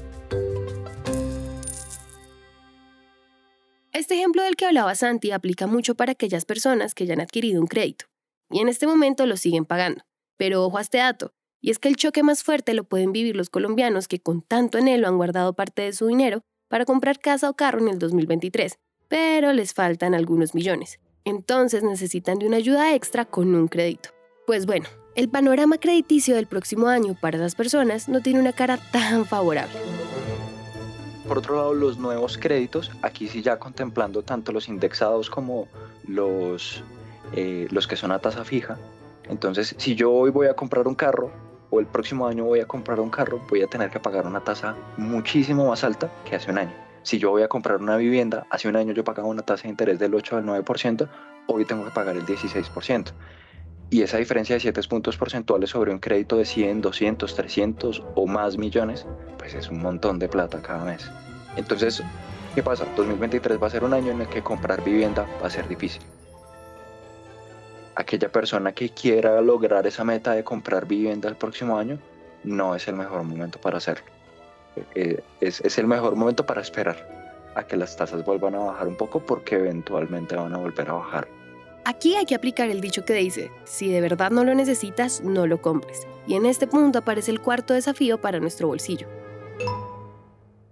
Este 3.98 4.14
ejemplo 4.14 4.44
del 4.44 4.54
que 4.54 4.64
hablaba 4.64 4.94
Santi 4.94 5.32
aplica 5.32 5.66
mucho 5.66 5.96
para 5.96 6.12
aquellas 6.12 6.44
personas 6.44 6.94
que 6.94 7.04
ya 7.04 7.14
han 7.14 7.20
adquirido 7.20 7.60
un 7.60 7.66
crédito 7.66 8.04
y 8.48 8.60
en 8.60 8.68
este 8.68 8.86
momento 8.86 9.26
lo 9.26 9.36
siguen 9.36 9.64
pagando. 9.64 10.04
Pero 10.36 10.64
ojo 10.64 10.78
a 10.78 10.82
este 10.82 10.98
dato, 10.98 11.32
Y 11.60 11.72
es 11.72 11.80
que 11.80 11.88
el 11.88 11.96
choque 11.96 12.22
más 12.22 12.44
fuerte 12.44 12.74
lo 12.74 12.84
pueden 12.84 13.10
vivir 13.10 13.34
los 13.34 13.50
colombianos 13.50 14.06
que 14.06 14.20
con 14.20 14.40
tanto 14.42 14.78
anhelo 14.78 15.08
han 15.08 15.16
guardado 15.16 15.54
parte 15.54 15.82
de 15.82 15.92
su 15.92 16.06
dinero 16.06 16.42
para 16.68 16.84
comprar 16.84 17.18
casa 17.18 17.50
o 17.50 17.54
carro 17.54 17.80
en 17.80 17.88
el 17.88 17.98
2023, 17.98 18.78
pero 19.08 19.52
les 19.52 19.74
faltan 19.74 20.14
algunos 20.14 20.54
millones. 20.54 21.00
Entonces 21.24 21.82
necesitan 21.82 22.38
de 22.38 22.46
una 22.46 22.58
ayuda 22.58 22.94
extra 22.94 23.24
con 23.24 23.52
un 23.52 23.66
crédito. 23.66 24.10
Pues 24.46 24.64
bueno, 24.64 24.86
el 25.16 25.28
panorama 25.28 25.78
crediticio 25.78 26.36
del 26.36 26.46
próximo 26.46 26.86
año 26.86 27.16
para 27.20 27.38
las 27.38 27.56
personas 27.56 28.08
no 28.08 28.20
tiene 28.20 28.38
una 28.38 28.52
cara 28.52 28.78
tan 28.92 29.26
favorable. 29.26 29.74
Por 31.28 31.36
otro 31.36 31.56
lado, 31.56 31.74
los 31.74 31.98
nuevos 31.98 32.38
créditos, 32.38 32.90
aquí 33.02 33.28
sí 33.28 33.42
ya 33.42 33.58
contemplando 33.58 34.22
tanto 34.22 34.50
los 34.50 34.66
indexados 34.66 35.28
como 35.28 35.68
los, 36.06 36.82
eh, 37.34 37.68
los 37.70 37.86
que 37.86 37.96
son 37.96 38.12
a 38.12 38.18
tasa 38.18 38.46
fija. 38.46 38.78
Entonces, 39.28 39.74
si 39.76 39.94
yo 39.94 40.10
hoy 40.10 40.30
voy 40.30 40.46
a 40.46 40.54
comprar 40.54 40.88
un 40.88 40.94
carro 40.94 41.30
o 41.68 41.80
el 41.80 41.86
próximo 41.86 42.26
año 42.26 42.46
voy 42.46 42.60
a 42.60 42.66
comprar 42.66 42.98
un 42.98 43.10
carro, 43.10 43.42
voy 43.50 43.60
a 43.60 43.66
tener 43.66 43.90
que 43.90 44.00
pagar 44.00 44.26
una 44.26 44.40
tasa 44.40 44.74
muchísimo 44.96 45.68
más 45.68 45.84
alta 45.84 46.10
que 46.24 46.34
hace 46.34 46.50
un 46.50 46.56
año. 46.56 46.72
Si 47.02 47.18
yo 47.18 47.28
voy 47.28 47.42
a 47.42 47.48
comprar 47.48 47.76
una 47.76 47.98
vivienda, 47.98 48.46
hace 48.48 48.66
un 48.66 48.76
año 48.76 48.94
yo 48.94 49.04
pagaba 49.04 49.28
una 49.28 49.42
tasa 49.42 49.64
de 49.64 49.68
interés 49.68 49.98
del 49.98 50.14
8 50.14 50.38
al 50.38 50.46
9%, 50.46 51.10
hoy 51.46 51.66
tengo 51.66 51.84
que 51.84 51.90
pagar 51.90 52.16
el 52.16 52.24
16%. 52.24 53.12
Y 53.90 54.02
esa 54.02 54.16
diferencia 54.16 54.54
de 54.56 54.60
7 54.60 54.80
puntos 54.88 55.18
porcentuales 55.18 55.70
sobre 55.70 55.92
un 55.92 55.98
crédito 55.98 56.36
de 56.36 56.46
100, 56.46 56.80
200, 56.80 57.34
300 57.34 58.02
o 58.14 58.26
más 58.26 58.56
millones, 58.56 59.06
pues 59.50 59.64
es 59.64 59.70
un 59.70 59.80
montón 59.80 60.18
de 60.18 60.28
plata 60.28 60.60
cada 60.60 60.84
mes. 60.84 61.10
Entonces, 61.56 62.02
¿qué 62.54 62.62
pasa? 62.62 62.84
2023 62.96 63.62
va 63.62 63.68
a 63.68 63.70
ser 63.70 63.82
un 63.82 63.94
año 63.94 64.12
en 64.12 64.20
el 64.20 64.28
que 64.28 64.42
comprar 64.42 64.84
vivienda 64.84 65.26
va 65.42 65.46
a 65.46 65.50
ser 65.50 65.66
difícil. 65.66 66.02
Aquella 67.94 68.30
persona 68.30 68.72
que 68.72 68.90
quiera 68.90 69.40
lograr 69.40 69.86
esa 69.86 70.04
meta 70.04 70.32
de 70.32 70.44
comprar 70.44 70.86
vivienda 70.86 71.30
el 71.30 71.36
próximo 71.36 71.78
año, 71.78 71.98
no 72.44 72.74
es 72.74 72.86
el 72.88 72.96
mejor 72.96 73.22
momento 73.22 73.58
para 73.58 73.78
hacerlo. 73.78 74.04
Eh, 74.94 75.22
es, 75.40 75.62
es 75.62 75.78
el 75.78 75.86
mejor 75.86 76.14
momento 76.14 76.44
para 76.44 76.60
esperar 76.60 77.08
a 77.54 77.62
que 77.62 77.78
las 77.78 77.96
tasas 77.96 78.26
vuelvan 78.26 78.54
a 78.54 78.58
bajar 78.58 78.86
un 78.86 78.96
poco 78.96 79.20
porque 79.20 79.54
eventualmente 79.54 80.36
van 80.36 80.54
a 80.54 80.58
volver 80.58 80.90
a 80.90 80.92
bajar. 80.92 81.26
Aquí 81.86 82.16
hay 82.16 82.26
que 82.26 82.34
aplicar 82.34 82.68
el 82.68 82.82
dicho 82.82 83.06
que 83.06 83.14
dice, 83.14 83.50
si 83.64 83.90
de 83.90 84.02
verdad 84.02 84.30
no 84.30 84.44
lo 84.44 84.54
necesitas, 84.54 85.22
no 85.22 85.46
lo 85.46 85.62
compres. 85.62 86.06
Y 86.26 86.34
en 86.34 86.44
este 86.44 86.66
punto 86.66 86.98
aparece 86.98 87.30
el 87.30 87.40
cuarto 87.40 87.72
desafío 87.72 88.20
para 88.20 88.40
nuestro 88.40 88.68
bolsillo. 88.68 89.08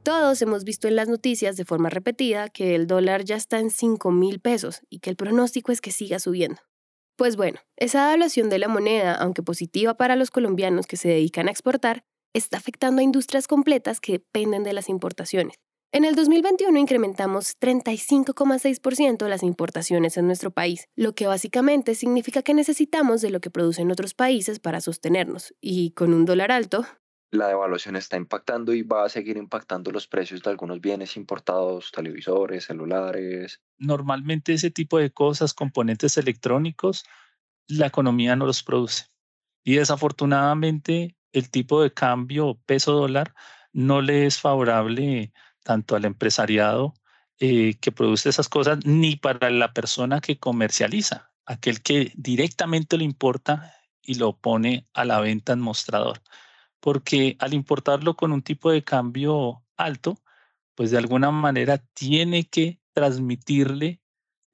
Todos 0.07 0.41
hemos 0.41 0.63
visto 0.63 0.87
en 0.87 0.95
las 0.95 1.09
noticias 1.09 1.57
de 1.57 1.65
forma 1.65 1.91
repetida 1.91 2.49
que 2.49 2.77
el 2.77 2.87
dólar 2.87 3.25
ya 3.25 3.35
está 3.35 3.59
en 3.59 3.71
5 3.73 4.13
mil 4.13 4.39
pesos 4.39 4.83
y 4.89 5.01
que 5.01 5.11
el 5.11 5.17
pronóstico 5.17 5.73
es 5.73 5.81
que 5.81 5.91
siga 5.91 6.21
subiendo. 6.21 6.63
Pues 7.17 7.35
bueno, 7.35 7.59
esa 7.77 8.05
devaluación 8.05 8.49
de 8.49 8.61
la 8.61 8.69
moneda, 8.69 9.17
aunque 9.17 9.43
positiva 9.43 9.97
para 9.97 10.15
los 10.15 10.31
colombianos 10.31 10.87
que 10.87 10.97
se 10.97 11.09
dedican 11.09 11.49
a 11.49 11.51
exportar, 11.51 12.05
está 12.33 12.57
afectando 12.57 13.01
a 13.01 13.03
industrias 13.03 13.49
completas 13.49 13.99
que 13.99 14.13
dependen 14.13 14.63
de 14.63 14.75
las 14.75 14.89
importaciones. 14.89 15.57
En 15.91 16.05
el 16.05 16.15
2021 16.15 16.79
incrementamos 16.79 17.59
35,6% 17.59 19.27
las 19.27 19.43
importaciones 19.43 20.17
en 20.17 20.29
nuestro 20.29 20.53
país, 20.53 20.87
lo 20.95 21.17
que 21.17 21.27
básicamente 21.27 21.97
significa 21.97 22.43
que 22.43 22.55
necesitamos 22.55 23.23
de 23.23 23.31
lo 23.31 23.41
que 23.41 23.51
producen 23.51 23.91
otros 23.91 24.15
países 24.15 24.61
para 24.61 24.81
sostenernos, 24.81 25.53
y 25.61 25.91
con 25.95 26.15
un 26.15 26.27
dólar 26.27 26.53
alto, 26.53 26.87
la 27.31 27.49
devaluación 27.49 27.97
está 27.97 28.17
impactando 28.17 28.73
y 28.73 28.83
va 28.83 29.05
a 29.05 29.09
seguir 29.09 29.37
impactando 29.37 29.91
los 29.91 30.07
precios 30.07 30.43
de 30.43 30.51
algunos 30.51 30.81
bienes 30.81 31.17
importados, 31.17 31.91
televisores, 31.93 32.65
celulares. 32.65 33.61
Normalmente 33.79 34.53
ese 34.53 34.71
tipo 34.71 34.99
de 34.99 35.11
cosas, 35.11 35.53
componentes 35.53 36.17
electrónicos, 36.17 37.05
la 37.69 37.87
economía 37.87 38.37
no 38.37 38.47
los 38.47 38.63
produce. 38.63 39.07
Y 39.65 39.75
desafortunadamente 39.75 41.17
el 41.33 41.51
tipo 41.51 41.83
de 41.83 41.93
cambio 41.93 42.61
peso 42.67 42.93
dólar 42.93 43.35
no 43.73 44.01
le 44.01 44.27
es 44.27 44.41
favorable 44.41 45.33
tanto 45.63 45.97
al 45.97 46.05
empresariado 46.05 46.95
eh, 47.39 47.75
que 47.81 47.93
produce 47.93 48.29
esas 48.29 48.49
cosas 48.49 48.79
ni 48.87 49.17
para 49.17 49.51
la 49.51 49.73
persona 49.75 50.21
que 50.21 50.39
comercializa, 50.39 51.33
aquel 51.45 51.83
que 51.83 52.13
directamente 52.15 52.97
lo 52.97 53.03
importa 53.03 53.75
y 54.01 54.15
lo 54.15 54.39
pone 54.39 54.89
a 54.95 55.05
la 55.05 55.21
venta 55.21 55.53
en 55.53 55.61
mostrador. 55.61 56.23
Porque 56.81 57.37
al 57.39 57.55
importarlo 57.55 58.15
con 58.15 58.33
un 58.33 58.43
tipo 58.43 58.71
de 58.71 58.85
cambio 58.85 59.63
alto, 59.77 60.19
pues 60.75 60.91
de 60.91 60.99
alguna 60.99 61.31
manera 61.31 61.79
tiene 61.95 62.45
que 62.45 62.81
transmitirle 62.93 64.01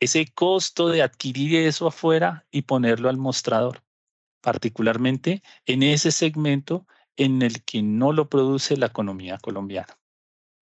ese 0.01 0.27
costo 0.35 0.89
de 0.89 1.03
adquirir 1.03 1.55
eso 1.67 1.87
afuera 1.87 2.47
y 2.51 2.63
ponerlo 2.63 3.09
al 3.09 3.19
mostrador, 3.19 3.85
particularmente 4.41 5.43
en 5.67 5.83
ese 5.83 6.11
segmento 6.11 6.87
en 7.17 7.43
el 7.43 7.63
que 7.65 7.83
no 7.83 8.13
lo 8.13 8.29
produce 8.29 8.77
la 8.77 8.87
economía 8.87 9.39
colombiana. 9.39 9.99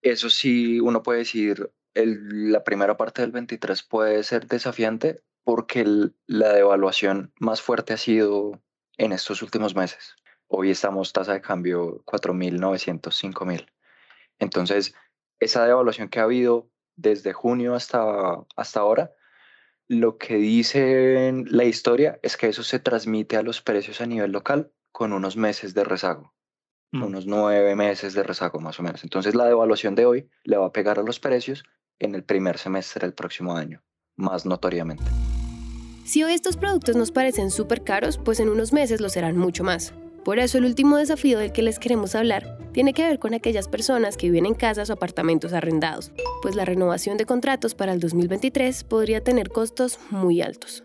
Eso 0.02 0.30
sí, 0.30 0.80
uno 0.80 1.04
puede 1.04 1.20
decir, 1.20 1.72
la 1.94 2.64
primera 2.64 2.98
parte 2.98 3.22
del 3.22 3.32
23 3.32 3.84
puede 3.84 4.24
ser 4.24 4.48
desafiante 4.48 5.22
porque 5.44 5.86
la 6.28 6.54
devaluación 6.54 7.34
más 7.40 7.62
fuerte 7.62 7.94
ha 7.94 7.98
sido 7.98 8.62
en 8.98 9.12
estos 9.12 9.42
últimos 9.42 9.76
meses. 9.76 10.16
Hoy 10.50 10.72
estamos 10.72 11.14
tasa 11.14 11.34
de 11.34 11.42
cambio 11.42 12.04
4.900, 12.06 13.00
5.000. 13.02 13.68
Entonces, 14.40 14.96
esa 15.40 15.66
devaluación 15.66 16.10
que 16.10 16.20
ha 16.20 16.24
habido 16.24 16.70
desde 16.96 17.34
junio 17.34 17.76
hasta, 17.76 18.02
hasta 18.56 18.80
ahora, 18.80 19.14
lo 19.88 20.18
que 20.18 20.36
dice 20.36 21.32
la 21.46 21.64
historia 21.64 22.20
es 22.24 22.36
que 22.36 22.48
eso 22.48 22.64
se 22.64 22.80
transmite 22.80 23.38
a 23.38 23.44
los 23.44 23.62
precios 23.62 24.02
a 24.02 24.08
nivel 24.08 24.32
local 24.32 24.72
con 24.92 25.14
unos 25.14 25.38
meses 25.38 25.74
de 25.74 25.84
rezago. 25.84 26.34
Mm. 26.92 27.04
unos 27.04 27.28
nueve 27.28 27.76
meses 27.76 28.16
de 28.16 28.24
rezago 28.24 28.60
más 28.60 28.80
o 28.80 28.84
menos. 28.84 29.04
Entonces 29.04 29.36
la 29.36 29.46
devaluación 29.46 29.94
de 29.94 30.08
hoy 30.08 30.30
le 30.44 30.58
va 30.58 30.66
a 30.66 30.72
pegar 30.72 30.98
a 30.98 31.04
los 31.04 31.20
precios 31.20 31.64
en 32.00 32.16
el 32.16 32.24
primer 32.24 32.58
semestre 32.58 33.06
del 33.06 33.14
próximo 33.14 33.56
año, 33.56 33.84
más 34.16 34.48
notoriamente. 34.48 35.04
Si 36.04 36.24
hoy 36.24 36.34
estos 36.34 36.58
productos 36.58 36.96
nos 36.96 37.12
parecen 37.12 37.52
súper 37.52 37.84
caros, 37.84 38.18
pues 38.18 38.40
en 38.40 38.50
unos 38.50 38.74
meses 38.74 39.02
lo 39.02 39.10
serán 39.10 39.38
mucho 39.38 39.64
más. 39.64 39.94
Por 40.24 40.40
eso 40.40 40.58
el 40.58 40.66
último 40.66 40.98
desafío 40.98 41.40
del 41.40 41.52
que 41.52 41.62
les 41.62 41.80
queremos 41.80 42.14
hablar 42.16 42.58
tiene 42.74 42.94
que 42.94 43.04
ver 43.04 43.20
con 43.20 43.34
aquellas 43.34 43.68
personas 43.68 44.18
que 44.18 44.28
viven 44.28 44.46
en 44.46 44.54
casas 44.54 44.90
o 44.90 44.94
apartamentos 44.94 45.54
arrendados, 45.54 46.12
pues 46.42 46.56
la 46.56 46.66
renovación 46.66 47.18
de 47.18 47.26
contratos 47.26 47.74
para 47.74 47.94
el 47.94 48.00
2023 48.00 48.84
podría 48.84 49.24
tener 49.24 49.50
costos 49.50 50.00
muy 50.12 50.42
altos. 50.42 50.84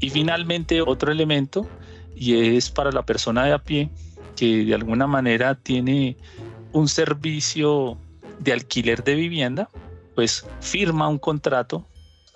Y 0.00 0.10
finalmente 0.10 0.80
otro 0.82 1.12
elemento, 1.12 1.68
y 2.14 2.56
es 2.56 2.70
para 2.70 2.90
la 2.90 3.04
persona 3.04 3.44
de 3.44 3.52
a 3.52 3.58
pie, 3.58 3.90
que 4.36 4.64
de 4.64 4.74
alguna 4.74 5.06
manera 5.06 5.54
tiene 5.54 6.16
un 6.72 6.88
servicio 6.88 7.98
de 8.38 8.52
alquiler 8.52 9.04
de 9.04 9.14
vivienda, 9.14 9.68
pues 10.14 10.46
firma 10.60 11.08
un 11.08 11.18
contrato 11.18 11.86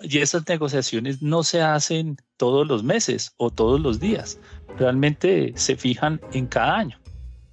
y 0.01 0.19
esas 0.19 0.47
negociaciones 0.47 1.21
no 1.21 1.43
se 1.43 1.61
hacen 1.61 2.17
todos 2.37 2.67
los 2.67 2.83
meses 2.83 3.33
o 3.37 3.49
todos 3.49 3.79
los 3.79 3.99
días, 3.99 4.39
realmente 4.77 5.53
se 5.55 5.75
fijan 5.75 6.21
en 6.33 6.47
cada 6.47 6.77
año. 6.77 6.99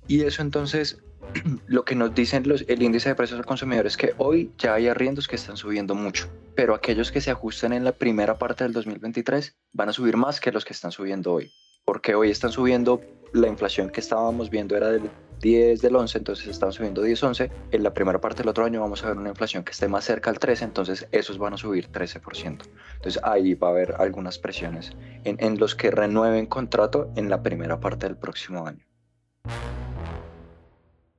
Y 0.08 0.22
eso 0.22 0.42
entonces 0.42 1.02
lo 1.66 1.84
que 1.84 1.94
nos 1.94 2.14
dicen 2.14 2.46
los, 2.48 2.64
el 2.68 2.82
índice 2.82 3.08
de 3.08 3.14
precios 3.14 3.38
al 3.38 3.46
consumidor 3.46 3.86
es 3.86 3.96
que 3.96 4.14
hoy 4.18 4.52
ya 4.58 4.74
hay 4.74 4.88
arriendos 4.88 5.28
que 5.28 5.36
están 5.36 5.56
subiendo 5.56 5.94
mucho, 5.94 6.28
pero 6.54 6.74
aquellos 6.74 7.10
que 7.10 7.20
se 7.20 7.30
ajustan 7.30 7.72
en 7.72 7.84
la 7.84 7.92
primera 7.92 8.38
parte 8.38 8.64
del 8.64 8.72
2023 8.72 9.56
van 9.72 9.88
a 9.88 9.92
subir 9.92 10.16
más 10.16 10.40
que 10.40 10.52
los 10.52 10.64
que 10.64 10.72
están 10.72 10.92
subiendo 10.92 11.32
hoy, 11.32 11.50
porque 11.84 12.14
hoy 12.14 12.30
están 12.30 12.52
subiendo 12.52 13.00
la 13.32 13.48
inflación 13.48 13.90
que 13.90 14.00
estábamos 14.00 14.50
viendo 14.50 14.76
era 14.76 14.90
del 14.90 15.10
10 15.42 15.82
del 15.82 15.96
11, 15.96 16.18
entonces 16.18 16.46
estamos 16.46 16.76
subiendo 16.76 17.02
10, 17.02 17.22
11. 17.22 17.50
En 17.72 17.82
la 17.82 17.92
primera 17.92 18.20
parte 18.20 18.38
del 18.38 18.48
otro 18.48 18.64
año 18.64 18.80
vamos 18.80 19.04
a 19.04 19.08
ver 19.08 19.18
una 19.18 19.30
inflación 19.30 19.64
que 19.64 19.72
esté 19.72 19.88
más 19.88 20.04
cerca 20.04 20.30
al 20.30 20.38
13, 20.38 20.64
entonces 20.64 21.08
esos 21.10 21.36
van 21.36 21.52
a 21.54 21.56
subir 21.58 21.90
13%. 21.90 22.62
Entonces 22.94 23.20
ahí 23.24 23.54
va 23.54 23.68
a 23.68 23.70
haber 23.72 23.96
algunas 23.98 24.38
presiones 24.38 24.92
en 25.24 25.58
los 25.58 25.74
que 25.74 25.90
renueven 25.90 26.46
contrato 26.46 27.10
en 27.16 27.28
la 27.28 27.42
primera 27.42 27.80
parte 27.80 28.06
del 28.06 28.16
próximo 28.16 28.66
año. 28.66 28.86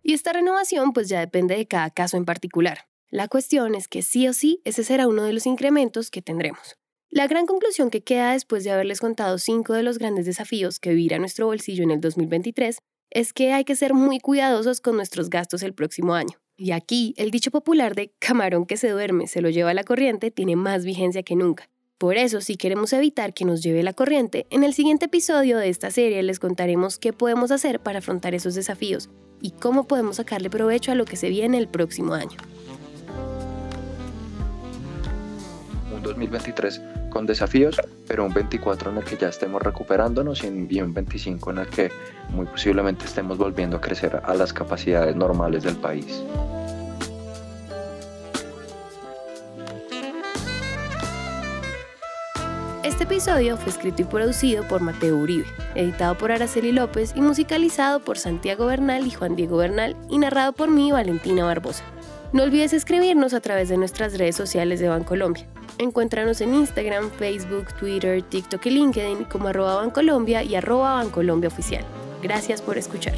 Y 0.01 0.13
esta 0.13 0.33
renovación 0.33 0.93
pues 0.93 1.09
ya 1.09 1.19
depende 1.19 1.55
de 1.55 1.67
cada 1.67 1.89
caso 1.89 2.17
en 2.17 2.25
particular. 2.25 2.79
La 3.09 3.27
cuestión 3.27 3.75
es 3.75 3.87
que 3.87 4.01
sí 4.01 4.27
o 4.27 4.33
sí 4.33 4.61
ese 4.63 4.83
será 4.83 5.07
uno 5.07 5.23
de 5.23 5.33
los 5.33 5.45
incrementos 5.45 6.09
que 6.09 6.21
tendremos. 6.21 6.77
La 7.09 7.27
gran 7.27 7.45
conclusión 7.45 7.89
que 7.89 8.03
queda 8.03 8.31
después 8.31 8.63
de 8.63 8.71
haberles 8.71 8.99
contado 8.99 9.37
cinco 9.37 9.73
de 9.73 9.83
los 9.83 9.99
grandes 9.99 10.25
desafíos 10.25 10.79
que 10.79 10.89
vivirá 10.91 11.19
nuestro 11.19 11.45
bolsillo 11.45 11.83
en 11.83 11.91
el 11.91 12.01
2023 12.01 12.79
es 13.13 13.31
que 13.31 13.53
hay 13.53 13.63
que 13.63 13.75
ser 13.75 13.93
muy 13.93 14.19
cuidadosos 14.19 14.81
con 14.81 14.95
nuestros 14.95 15.29
gastos 15.29 15.63
el 15.63 15.73
próximo 15.73 16.15
año. 16.15 16.37
Y 16.57 16.71
aquí 16.71 17.13
el 17.17 17.31
dicho 17.31 17.51
popular 17.51 17.95
de 17.95 18.11
camarón 18.19 18.65
que 18.65 18.77
se 18.77 18.89
duerme 18.89 19.27
se 19.27 19.41
lo 19.41 19.49
lleva 19.49 19.73
la 19.73 19.83
corriente 19.83 20.31
tiene 20.31 20.55
más 20.55 20.83
vigencia 20.83 21.23
que 21.23 21.35
nunca. 21.35 21.69
Por 21.99 22.17
eso, 22.17 22.41
si 22.41 22.57
queremos 22.57 22.91
evitar 22.91 23.33
que 23.33 23.45
nos 23.45 23.61
lleve 23.63 23.83
la 23.83 23.93
corriente, 23.93 24.45
en 24.49 24.63
el 24.63 24.73
siguiente 24.73 25.05
episodio 25.05 25.57
de 25.57 25.69
esta 25.69 25.89
serie 25.89 26.21
les 26.23 26.39
contaremos 26.39 26.97
qué 26.97 27.13
podemos 27.13 27.51
hacer 27.51 27.79
para 27.79 27.99
afrontar 27.99 28.33
esos 28.33 28.55
desafíos 28.55 29.09
y 29.41 29.51
cómo 29.51 29.87
podemos 29.87 30.17
sacarle 30.17 30.49
provecho 30.49 30.91
a 30.91 30.95
lo 30.95 31.05
que 31.05 31.15
se 31.15 31.29
viene 31.29 31.59
el 31.59 31.67
próximo 31.67 32.13
año. 32.13 32.37
Un 35.95 36.01
2023 36.01 36.81
con 37.13 37.27
desafíos, 37.27 37.79
pero 38.07 38.25
un 38.25 38.33
24 38.33 38.89
en 38.89 38.97
el 38.97 39.03
que 39.03 39.15
ya 39.15 39.29
estemos 39.29 39.61
recuperándonos 39.61 40.43
y 40.43 40.81
un 40.81 40.93
25 40.93 41.51
en 41.51 41.57
el 41.59 41.67
que 41.67 41.91
muy 42.29 42.47
posiblemente 42.47 43.05
estemos 43.05 43.37
volviendo 43.37 43.77
a 43.77 43.81
crecer 43.81 44.19
a 44.25 44.33
las 44.33 44.51
capacidades 44.51 45.15
normales 45.15 45.63
del 45.63 45.75
país. 45.75 46.23
Este 52.83 53.03
episodio 53.03 53.57
fue 53.57 53.71
escrito 53.71 54.01
y 54.01 54.05
producido 54.05 54.67
por 54.67 54.81
Mateo 54.81 55.15
Uribe, 55.17 55.45
editado 55.75 56.17
por 56.17 56.31
Araceli 56.31 56.71
López 56.71 57.13
y 57.15 57.21
musicalizado 57.21 57.99
por 57.99 58.17
Santiago 58.17 58.65
Bernal 58.65 59.05
y 59.05 59.11
Juan 59.11 59.35
Diego 59.35 59.57
Bernal 59.57 59.95
y 60.09 60.17
narrado 60.17 60.53
por 60.53 60.69
mí, 60.69 60.91
Valentina 60.91 61.45
Barbosa. 61.45 61.83
No 62.33 62.41
olvides 62.41 62.73
escribirnos 62.73 63.35
a 63.35 63.39
través 63.39 63.69
de 63.69 63.77
nuestras 63.77 64.17
redes 64.17 64.35
sociales 64.35 64.79
de 64.79 64.89
Bancolombia. 64.89 65.52
Encuéntranos 65.77 66.41
en 66.41 66.53
Instagram, 66.53 67.09
Facebook, 67.11 67.73
Twitter, 67.79 68.21
TikTok 68.21 68.65
y 68.65 68.69
LinkedIn 68.71 69.23
como 69.25 69.47
arroba 69.47 69.75
Bancolombia 69.75 70.43
y 70.43 70.55
arroba 70.55 70.95
Bancolombia 70.95 71.47
Oficial. 71.47 71.83
Gracias 72.21 72.61
por 72.61 72.77
escuchar. 72.77 73.15